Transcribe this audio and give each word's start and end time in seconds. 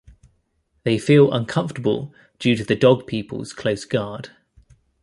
They 0.81 0.97
feel 0.97 1.31
uncomfortable 1.31 2.11
due 2.39 2.55
to 2.55 2.63
the 2.63 2.75
Dog 2.75 3.05
people's 3.05 3.53
close 3.53 3.85
guard. 3.85 4.31